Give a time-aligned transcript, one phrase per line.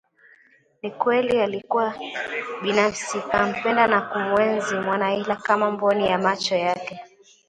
[0.81, 1.93] Ni kweli alikuwa
[2.61, 6.99] binafsi kampenda na kumuenzi Mwanahila kama mboni ya macho yake